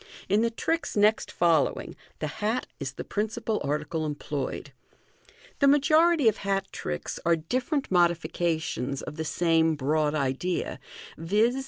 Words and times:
In 0.27 0.41
the 0.41 0.49
tricks 0.49 0.97
next 0.97 1.31
following 1.31 1.95
the 2.17 2.25
hat 2.41 2.65
is 2.79 2.93
the 2.93 3.03
principal 3.03 3.61
article 3.63 4.03
employed 4.03 4.71
The 5.59 5.67
majority 5.67 6.27
of 6.27 6.37
hat 6.37 6.65
tricks 6.71 7.19
are 7.23 7.35
different 7.35 7.91
modifications 7.91 9.03
of 9.03 9.17
the 9.17 9.25
same 9.25 9.75
broad 9.75 10.15
idea, 10.15 10.79
viz. 11.19 11.55